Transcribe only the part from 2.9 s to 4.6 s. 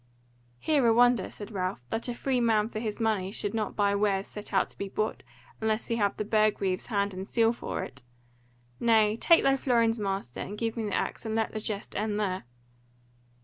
money shall not buy wares set